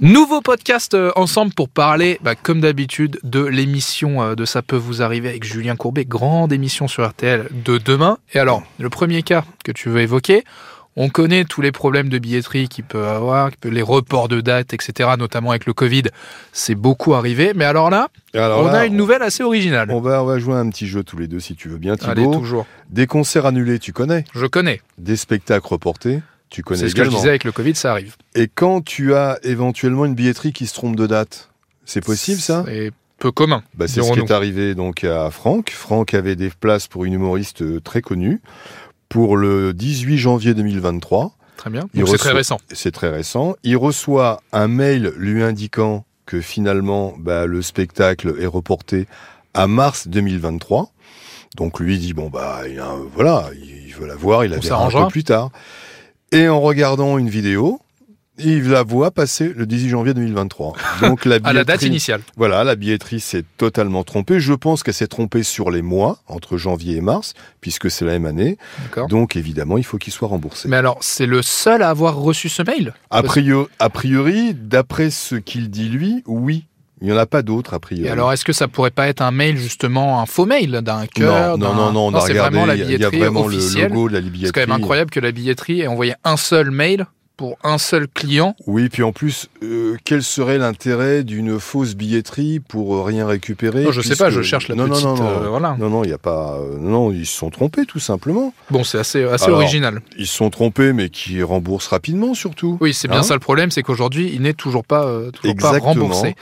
Nouveau 0.00 0.42
podcast 0.42 0.92
euh, 0.92 1.10
ensemble 1.16 1.54
pour 1.54 1.70
parler, 1.70 2.18
bah, 2.22 2.34
comme 2.34 2.60
d'habitude, 2.60 3.18
de 3.22 3.42
l'émission 3.42 4.22
euh, 4.22 4.34
de 4.34 4.44
Ça 4.44 4.60
peut 4.60 4.76
vous 4.76 5.00
arriver 5.00 5.30
avec 5.30 5.44
Julien 5.44 5.74
Courbet, 5.74 6.04
grande 6.04 6.52
émission 6.52 6.86
sur 6.86 7.08
RTL 7.08 7.48
de 7.64 7.78
demain. 7.78 8.18
Et 8.34 8.38
alors, 8.38 8.62
le 8.78 8.90
premier 8.90 9.22
cas 9.22 9.44
que 9.64 9.72
tu 9.72 9.88
veux 9.88 10.02
évoquer, 10.02 10.44
on 10.96 11.08
connaît 11.08 11.44
tous 11.44 11.62
les 11.62 11.72
problèmes 11.72 12.10
de 12.10 12.18
billetterie 12.18 12.68
qu'il 12.68 12.84
peut 12.84 13.06
avoir, 13.06 13.50
les 13.64 13.80
reports 13.80 14.28
de 14.28 14.42
dates, 14.42 14.74
etc., 14.74 15.10
notamment 15.18 15.50
avec 15.50 15.64
le 15.64 15.72
Covid. 15.72 16.04
C'est 16.52 16.74
beaucoup 16.74 17.14
arrivé. 17.14 17.52
Mais 17.54 17.64
alors 17.64 17.88
là, 17.88 18.08
Alors 18.34 18.64
on 18.64 18.66
là, 18.66 18.80
a 18.80 18.86
une 18.86 18.96
nouvelle 18.96 19.22
assez 19.22 19.42
originale. 19.42 19.90
On 19.90 20.00
va, 20.00 20.22
on 20.22 20.26
va 20.26 20.38
jouer 20.38 20.56
à 20.56 20.58
un 20.58 20.68
petit 20.68 20.86
jeu 20.86 21.04
tous 21.04 21.16
les 21.16 21.26
deux 21.26 21.40
si 21.40 21.54
tu 21.54 21.68
veux 21.68 21.78
bien, 21.78 21.96
Thibaut. 21.96 22.10
Allez, 22.10 22.30
toujours. 22.30 22.66
Des 22.90 23.06
concerts 23.06 23.46
annulés, 23.46 23.78
tu 23.78 23.94
connais. 23.94 24.24
Je 24.34 24.44
connais. 24.44 24.82
Des 24.98 25.16
spectacles 25.16 25.66
reportés, 25.66 26.20
tu 26.50 26.62
connais 26.62 26.80
C'est 26.80 26.88
ce 26.88 26.94
que 26.94 27.04
je 27.04 27.10
disais 27.10 27.28
avec 27.28 27.44
le 27.44 27.52
Covid, 27.52 27.74
ça 27.74 27.90
arrive. 27.92 28.16
Et 28.34 28.48
quand 28.48 28.82
tu 28.84 29.14
as 29.14 29.38
éventuellement 29.42 30.04
une 30.04 30.14
billetterie 30.14 30.52
qui 30.52 30.66
se 30.66 30.74
trompe 30.74 30.96
de 30.96 31.06
date, 31.06 31.50
c'est 31.84 32.04
possible 32.04 32.40
ça? 32.40 32.64
C'est 32.66 32.92
peu 33.18 33.32
commun. 33.32 33.62
bah, 33.74 33.88
C'est 33.88 34.02
ce 34.02 34.12
qui 34.12 34.18
est 34.20 34.30
arrivé 34.30 34.74
donc 34.74 35.04
à 35.04 35.30
Franck. 35.30 35.70
Franck 35.70 36.12
avait 36.14 36.36
des 36.36 36.50
places 36.50 36.86
pour 36.86 37.04
une 37.04 37.14
humoriste 37.14 37.62
euh, 37.62 37.80
très 37.80 38.02
connue 38.02 38.40
pour 39.08 39.36
le 39.36 39.72
18 39.72 40.18
janvier 40.18 40.52
2023. 40.54 41.32
Très 41.56 41.70
bien. 41.70 41.88
Il 41.94 42.00
c'est 42.00 42.02
reçoit- 42.12 42.18
très 42.18 42.32
récent. 42.32 42.58
C'est 42.72 42.92
très 42.92 43.08
récent. 43.08 43.56
Il 43.62 43.76
reçoit 43.78 44.42
un 44.52 44.68
mail 44.68 45.12
lui 45.16 45.42
indiquant 45.42 46.04
que 46.26 46.40
finalement 46.40 47.14
bah, 47.18 47.46
le 47.46 47.62
spectacle 47.62 48.34
est 48.40 48.46
reporté 48.46 49.06
à 49.54 49.66
mars 49.66 50.08
2023. 50.08 50.90
Donc 51.56 51.80
lui 51.80 51.98
dit 51.98 52.12
bon 52.12 52.28
bah 52.28 52.62
il 52.68 52.78
a 52.78 52.94
voilà 53.14 53.48
il 53.54 53.94
veut 53.94 54.06
la 54.06 54.14
voir, 54.16 54.44
il 54.44 54.50
la 54.50 54.58
verra 54.58 54.84
un 54.84 54.90
peu 54.90 55.08
plus 55.08 55.24
tard. 55.24 55.50
Et 56.36 56.50
en 56.50 56.60
regardant 56.60 57.16
une 57.16 57.30
vidéo, 57.30 57.80
il 58.36 58.68
la 58.68 58.82
voit 58.82 59.10
passer 59.10 59.54
le 59.56 59.64
18 59.64 59.88
janvier 59.88 60.12
2023. 60.12 60.74
Donc 61.00 61.24
la 61.24 61.38
À 61.42 61.54
la 61.54 61.64
date 61.64 61.80
initiale. 61.80 62.20
voilà, 62.36 62.62
la 62.62 62.76
billetterie 62.76 63.20
s'est 63.20 63.42
totalement 63.56 64.04
trompée. 64.04 64.38
Je 64.38 64.52
pense 64.52 64.82
qu'elle 64.82 64.92
s'est 64.92 65.06
trompée 65.06 65.42
sur 65.42 65.70
les 65.70 65.80
mois, 65.80 66.18
entre 66.26 66.58
janvier 66.58 66.96
et 66.96 67.00
mars, 67.00 67.32
puisque 67.62 67.90
c'est 67.90 68.04
la 68.04 68.12
même 68.12 68.26
année. 68.26 68.58
Donc 69.08 69.34
évidemment, 69.34 69.78
il 69.78 69.84
faut 69.84 69.96
qu'il 69.96 70.12
soit 70.12 70.28
remboursé. 70.28 70.68
Mais 70.68 70.76
alors, 70.76 70.98
c'est 71.00 71.24
le 71.24 71.40
seul 71.40 71.80
à 71.82 71.88
avoir 71.88 72.16
reçu 72.16 72.50
ce 72.50 72.62
mail? 72.62 72.92
A 73.08 73.22
priori, 73.22 73.68
a 73.78 73.88
priori 73.88 74.52
d'après 74.52 75.08
ce 75.08 75.36
qu'il 75.36 75.70
dit 75.70 75.88
lui, 75.88 76.22
oui. 76.26 76.66
Il 77.02 77.08
n'y 77.08 77.12
en 77.12 77.16
a 77.18 77.26
pas 77.26 77.42
d'autres, 77.42 77.74
a 77.74 77.78
priori. 77.78 78.06
Et 78.06 78.10
alors, 78.10 78.32
est-ce 78.32 78.44
que 78.44 78.52
ça 78.54 78.68
pourrait 78.68 78.90
pas 78.90 79.06
être 79.08 79.20
un 79.20 79.30
mail, 79.30 79.58
justement, 79.58 80.20
un 80.20 80.26
faux 80.26 80.46
mail 80.46 80.80
d'un 80.82 81.06
cœur 81.06 81.58
non, 81.58 81.74
non, 81.74 81.92
non, 81.92 82.06
on 82.06 82.14
a 82.14 82.20
c'est 82.22 82.32
vraiment 82.32 82.64
la 82.64 82.74
il 82.74 82.78
y 82.78 82.82
a- 82.82 82.84
il 82.86 82.90
y 82.90 82.94
a 82.94 82.96
billetterie 83.10 83.18
vraiment 83.18 83.46
le 83.46 83.88
logo 83.88 84.08
de 84.08 84.14
la 84.14 84.20
billetterie. 84.20 84.46
C'est 84.46 84.52
quand 84.52 84.60
même 84.72 84.72
incroyable 84.82 85.10
que 85.10 85.20
la 85.20 85.30
billetterie 85.32 85.80
ait 85.82 85.86
envoyé 85.88 86.14
un 86.24 86.36
seul 86.38 86.70
mail 86.70 87.06
pour 87.36 87.58
un 87.62 87.76
seul 87.76 88.08
client. 88.08 88.56
Oui, 88.66 88.88
puis 88.88 89.02
en 89.02 89.12
plus, 89.12 89.50
euh, 89.62 89.98
quel 90.04 90.22
serait 90.22 90.56
l'intérêt 90.56 91.22
d'une 91.22 91.60
fausse 91.60 91.94
billetterie 91.94 92.60
pour 92.60 92.96
euh, 92.96 93.02
rien 93.02 93.26
récupérer 93.26 93.84
Non, 93.84 93.90
je 93.92 94.00
sais 94.00 94.08
puisque- 94.08 94.22
pas, 94.22 94.30
je 94.30 94.40
cherche 94.40 94.68
la 94.68 94.74
non, 94.74 94.88
petite. 94.88 95.04
Non, 95.04 95.16
non, 95.16 95.22
non. 95.22 95.42
euh, 95.44 95.48
voilà. 95.50 95.76
Non, 95.78 95.90
non, 95.90 96.02
il 96.02 96.06
n'y 96.06 96.14
a 96.14 96.18
pas. 96.18 96.58
non, 96.80 97.12
ils 97.12 97.26
se 97.26 97.36
sont 97.36 97.50
trompés, 97.50 97.84
tout 97.84 97.98
simplement. 98.00 98.54
Bon, 98.70 98.84
c'est 98.84 98.96
assez, 98.96 99.22
assez 99.24 99.44
Alors, 99.44 99.58
original. 99.58 100.00
Ils 100.16 100.26
se 100.26 100.34
sont 100.34 100.48
trompés, 100.48 100.94
mais 100.94 101.10
qui 101.10 101.42
remboursent 101.42 101.88
rapidement, 101.88 102.32
surtout. 102.32 102.78
Oui, 102.80 102.94
c'est 102.94 103.06
bien 103.06 103.18
hein 103.18 103.22
ça 103.22 103.34
le 103.34 103.40
problème, 103.40 103.70
c'est 103.70 103.82
qu'aujourd'hui, 103.82 104.30
il 104.34 104.40
n'est 104.40 104.54
toujours 104.54 104.86
pas, 104.86 105.04
euh, 105.04 105.30
toujours 105.30 105.56
pas 105.56 105.78
remboursé. 105.78 106.36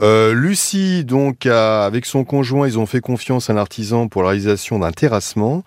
Euh, 0.00 0.34
Lucie, 0.34 1.04
donc, 1.04 1.46
avec 1.46 2.06
son 2.06 2.24
conjoint, 2.24 2.66
ils 2.66 2.78
ont 2.78 2.86
fait 2.86 3.00
confiance 3.00 3.50
à 3.50 3.52
un 3.52 3.56
artisan 3.56 4.08
pour 4.08 4.22
la 4.22 4.30
réalisation 4.30 4.78
d'un 4.78 4.92
terrassement. 4.92 5.64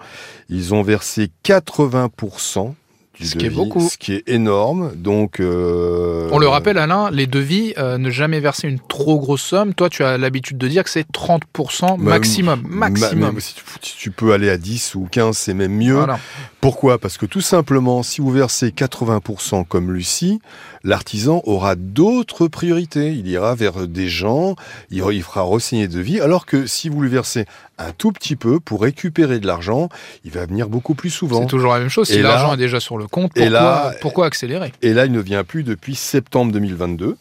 Ils 0.50 0.74
ont 0.74 0.84
versé 0.84 1.30
80% 1.44 2.74
du 3.20 3.26
Ce 3.26 3.36
qui 3.36 3.46
est 3.46 3.50
devis, 3.50 3.56
beaucoup. 3.56 3.90
Ce 3.90 3.98
qui 3.98 4.14
est 4.14 4.24
énorme. 4.30 4.92
Donc, 4.96 5.40
euh, 5.40 6.30
On 6.32 6.40
le 6.40 6.48
rappelle, 6.48 6.78
Alain, 6.78 7.10
les 7.12 7.26
devis, 7.28 7.74
euh, 7.78 7.98
ne 7.98 8.10
jamais 8.10 8.40
verser 8.40 8.68
une 8.68 8.80
trop 8.80 9.18
grosse 9.20 9.42
somme. 9.42 9.74
Toi, 9.74 9.90
tu 9.90 10.04
as 10.04 10.18
l'habitude 10.18 10.58
de 10.58 10.68
dire 10.68 10.84
que 10.84 10.90
c'est 10.90 11.06
30% 11.12 11.98
Bah, 11.98 12.04
maximum. 12.12 12.62
ma- 12.68 12.90
Maximum. 12.90 13.40
si, 13.40 13.56
tu, 13.56 13.64
si 13.82 13.98
tu 13.98 14.12
peux 14.12 14.34
aller 14.34 14.50
à 14.50 14.58
10 14.58 14.96
ou 14.96 15.08
15, 15.12 15.36
c'est 15.38 15.54
même 15.54 15.74
mieux. 15.74 15.96
Voilà. 15.96 16.20
Pourquoi? 16.62 16.98
Parce 17.00 17.18
que 17.18 17.26
tout 17.26 17.42
simplement, 17.42 18.04
si 18.04 18.22
vous 18.22 18.32
versez 18.32 18.70
80% 18.72 19.64
comme 19.66 19.92
Lucie, 19.94 20.40
l'artisan 20.84 21.42
aura 21.46 21.76
d'autres 21.76 22.48
priorités. 22.48 23.12
Il 23.12 23.28
ira 23.28 23.56
vers 23.56 23.88
des 23.88 24.08
gens, 24.10 24.56
il, 24.92 25.04
il 25.12 25.24
fera 25.24 25.42
re-signer 25.42 25.88
de 25.88 26.00
vie, 26.00 26.20
alors 26.20 26.46
que 26.46 26.66
si 26.68 26.90
vous 26.90 27.02
lui 27.02 27.10
versez 27.10 27.46
un 27.78 27.92
tout 27.92 28.12
petit 28.12 28.36
peu 28.36 28.60
pour 28.60 28.82
récupérer 28.82 29.40
de 29.40 29.48
l'argent, 29.48 29.90
il 30.24 30.32
va 30.32 30.46
venir 30.46 30.68
beaucoup 30.70 30.96
plus 30.96 31.10
souvent. 31.12 31.42
C'est 31.42 31.48
toujours 31.48 31.74
la 31.74 31.80
même 31.80 31.90
chose. 31.90 32.08
Si 32.08 32.22
l'argent 32.22 32.54
est 32.54 32.58
déjà 32.58 32.80
sur 32.80 32.98
le 32.98 33.08
compte, 33.08 33.38
et 33.38 33.42
pourquoi, 33.42 33.50
là- 33.52 33.94
pourquoi 34.02 34.26
accélérer? 34.26 34.74
Et 34.82 34.94
là, 34.94 35.06
il 35.06 35.12
ne 35.12 35.20
vient 35.20 35.44
plus 35.44 35.64
depuis 35.64 35.96
septembre 35.96 36.52
2022. 36.52 37.18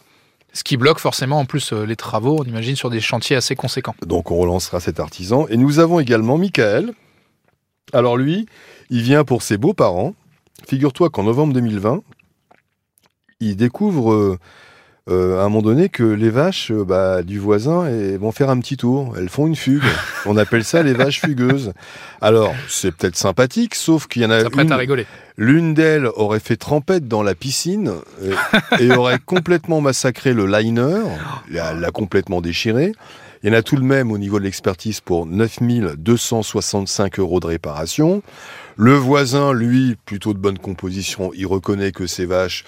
Ce 0.52 0.64
qui 0.64 0.78
bloque 0.78 0.98
forcément 1.00 1.38
en 1.38 1.44
plus 1.44 1.74
euh, 1.74 1.84
les 1.84 1.96
travaux, 1.96 2.38
on 2.40 2.44
imagine, 2.44 2.76
sur 2.76 2.88
des 2.88 3.00
chantiers 3.02 3.36
assez 3.36 3.54
conséquents. 3.54 3.94
Donc 4.06 4.30
on 4.30 4.36
relancera 4.38 4.80
cet 4.80 4.98
artisan. 5.00 5.46
Et 5.48 5.58
nous 5.58 5.78
avons 5.80 6.00
également 6.00 6.38
Michael. 6.38 6.94
Alors 7.92 8.16
lui, 8.16 8.46
il 8.88 9.02
vient 9.02 9.24
pour 9.24 9.42
ses 9.42 9.58
beaux-parents. 9.58 10.14
Figure-toi 10.66 11.10
qu'en 11.10 11.24
novembre 11.24 11.52
2020, 11.52 12.00
il 13.40 13.56
découvre 13.56 14.38
euh, 15.08 15.26
euh, 15.26 15.40
à 15.40 15.44
un 15.44 15.48
moment 15.48 15.62
donné 15.62 15.88
que 15.88 16.02
les 16.02 16.30
vaches 16.30 16.70
euh, 16.70 16.84
bah, 16.84 17.22
du 17.22 17.38
voisin 17.38 17.86
eh, 17.88 18.16
vont 18.16 18.32
faire 18.32 18.50
un 18.50 18.58
petit 18.58 18.76
tour. 18.76 19.14
Elles 19.16 19.28
font 19.28 19.46
une 19.46 19.56
fugue. 19.56 19.82
On 20.26 20.36
appelle 20.36 20.64
ça 20.64 20.82
les 20.82 20.92
vaches 20.92 21.20
fugueuses. 21.20 21.72
Alors, 22.20 22.54
c'est 22.68 22.92
peut-être 22.92 23.16
sympathique, 23.16 23.74
sauf 23.74 24.06
qu'il 24.06 24.22
y 24.22 24.26
en 24.26 24.30
a 24.30 24.40
Ça 24.40 24.50
prête 24.50 24.66
une, 24.66 24.72
à 24.72 24.76
rigoler. 24.76 25.06
L'une 25.36 25.74
d'elles 25.74 26.06
aurait 26.06 26.40
fait 26.40 26.56
trempette 26.56 27.08
dans 27.08 27.22
la 27.22 27.34
piscine 27.34 27.92
et, 28.22 28.84
et 28.84 28.92
aurait 28.92 29.18
complètement 29.24 29.80
massacré 29.80 30.32
le 30.32 30.46
liner, 30.46 31.02
l'a, 31.50 31.74
l'a 31.74 31.90
complètement 31.90 32.40
déchiré. 32.40 32.92
Il 33.42 33.52
y 33.52 33.54
en 33.54 33.58
a 33.58 33.62
tout 33.62 33.76
de 33.76 33.82
même 33.82 34.10
au 34.10 34.18
niveau 34.18 34.38
de 34.38 34.44
l'expertise 34.44 35.00
pour 35.00 35.26
9265 35.26 37.18
euros 37.18 37.38
de 37.38 37.46
réparation. 37.46 38.22
Le 38.76 38.94
voisin, 38.94 39.52
lui, 39.52 39.96
plutôt 40.04 40.34
de 40.34 40.38
bonne 40.38 40.58
composition, 40.58 41.30
il 41.34 41.46
reconnaît 41.46 41.92
que 41.92 42.06
ces 42.06 42.26
vaches 42.26 42.64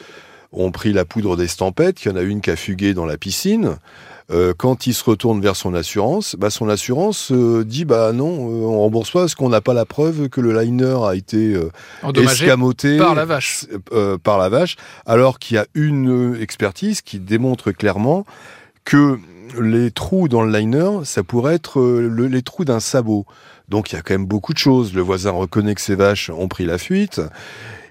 ont 0.53 0.71
pris 0.71 0.93
la 0.93 1.05
poudre 1.05 1.37
d'estampette, 1.37 1.97
qu'il 1.97 2.11
y 2.11 2.15
en 2.15 2.17
a 2.17 2.23
une 2.23 2.41
qui 2.41 2.51
a 2.51 2.57
fugué 2.57 2.95
dans 2.95 3.05
la 3.07 3.17
piscine. 3.19 3.77
Euh, 4.31 4.53
quand 4.57 4.87
il 4.87 4.93
se 4.93 5.05
retourne 5.05 5.41
vers 5.41 5.57
son 5.57 5.73
assurance, 5.73 6.37
bah 6.39 6.51
son 6.51 6.69
assurance 6.69 7.33
euh, 7.33 7.65
dit 7.65 7.87
bah 7.87 8.13
non, 8.13 8.29
euh, 8.29 8.67
on 8.67 8.81
rembourse 8.81 9.11
pas 9.11 9.21
parce 9.21 9.35
qu'on 9.35 9.49
n'a 9.49 9.63
pas 9.63 9.73
la 9.73 9.87
preuve 9.87 10.29
que 10.29 10.43
le 10.43 10.53
liner 10.61 10.97
a 11.07 11.15
été 11.15 11.55
euh, 11.55 11.71
escamoté 12.43 12.99
par 12.99 13.15
la 13.15 13.25
vache. 13.25 13.65
par 14.23 14.37
la 14.37 14.51
vache, 14.51 14.77
alors 15.07 15.39
qu'il 15.39 15.55
y 15.55 15.59
a 15.59 15.67
une 15.75 16.37
expertise 16.41 17.01
qui 17.01 17.21
démontre 17.21 17.73
clairement 17.73 18.27
que 18.85 19.19
les 19.59 19.91
trous 19.91 20.29
dans 20.29 20.43
le 20.43 20.53
liner, 20.57 20.91
ça 21.05 21.23
pourrait 21.23 21.55
être 21.55 21.81
le- 21.81 22.27
les 22.27 22.43
trous 22.43 22.67
d'un 22.67 22.81
sabot. 22.81 23.25
Donc 23.71 23.93
il 23.93 23.97
y 23.97 23.99
a 23.99 24.03
quand 24.03 24.13
même 24.13 24.27
beaucoup 24.27 24.53
de 24.53 24.59
choses. 24.59 24.93
Le 24.93 25.01
voisin 25.01 25.31
reconnaît 25.31 25.75
que 25.75 25.81
ces 25.81 25.95
vaches 25.95 26.29
ont 26.29 26.49
pris 26.49 26.67
la 26.67 26.77
fuite. 26.77 27.23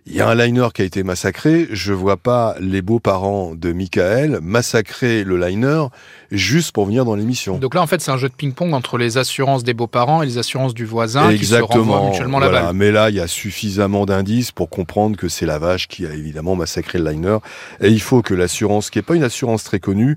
Il 0.10 0.16
y 0.16 0.22
a 0.22 0.30
un 0.30 0.36
liner 0.36 0.68
qui 0.74 0.82
a 0.82 0.86
été 0.86 1.04
massacré. 1.04 1.68
Je 1.70 1.92
vois 1.92 2.16
pas 2.16 2.56
les 2.62 2.82
beaux-parents 2.82 3.56
de 3.56 3.74
Michael 3.74 4.40
massacrer 4.42 5.26
le 5.26 5.38
liner 5.38 5.88
juste 6.32 6.72
pour 6.72 6.86
venir 6.86 7.04
dans 7.04 7.16
l'émission. 7.16 7.58
Donc 7.58 7.76
là, 7.76 7.82
en 7.82 7.88
fait, 7.88 8.00
c'est 8.00 8.12
un 8.12 8.18
jeu 8.18 8.30
de 8.30 8.34
ping-pong 8.34 8.74
entre 8.74 8.98
les 8.98 9.18
assurances 9.18 9.66
des 9.66 9.74
beaux-parents 9.74 10.24
et 10.24 10.26
les 10.26 10.38
assurances 10.38 10.74
du 10.74 10.86
voisin 10.86 11.36
qui 11.36 11.46
se 11.46 11.56
renvoient 11.56 12.10
mutuellement 12.10 12.40
la 12.40 12.48
voilà. 12.48 12.68
balle. 12.68 12.76
Mais 12.76 12.92
là, 12.92 13.10
il 13.10 13.18
y 13.18 13.20
a 13.20 13.28
suffisamment 13.28 14.06
d'indices 14.06 14.52
pour 14.52 14.70
comprendre 14.70 15.18
que 15.18 15.28
c'est 15.28 15.46
la 15.46 15.60
vache 15.60 15.90
qui 15.90 16.06
a 16.06 16.14
évidemment 16.14 16.56
massacré 16.56 17.00
le 17.00 17.10
liner. 17.10 17.38
Et 17.82 17.90
il 17.90 18.02
faut 18.02 18.22
que 18.22 18.34
l'assurance, 18.34 18.90
qui 18.90 19.00
n'est 19.00 19.04
pas 19.04 19.16
une 19.16 19.24
assurance 19.24 19.66
très 19.66 19.80
connue, 19.80 20.16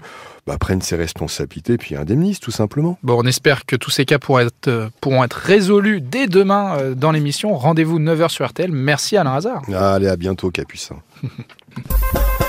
bah, 0.51 0.59
prenne 0.59 0.83
ses 0.83 0.97
responsabilités 0.97 1.79
puis 1.79 1.95
indemnise 1.95 2.41
tout 2.41 2.51
simplement. 2.51 2.99
Bon, 3.05 3.23
on 3.23 3.25
espère 3.25 3.67
que 3.67 3.77
tous 3.77 3.91
ces 3.91 4.05
cas 4.05 4.19
pourront 4.19 4.41
être, 4.41 4.67
euh, 4.67 4.89
pourront 5.01 5.23
être 5.23 5.35
résolus 5.35 6.01
dès 6.01 6.27
demain 6.27 6.77
euh, 6.77 6.95
dans 6.97 7.13
l'émission. 7.13 7.55
Rendez-vous 7.55 8.01
9h 8.01 8.31
sur 8.31 8.49
RTL. 8.49 8.73
Merci 8.73 9.17
Alain 9.17 9.35
Hazard. 9.35 9.63
Allez, 9.73 10.09
à 10.09 10.17
bientôt, 10.17 10.51
Capucin. 10.51 10.97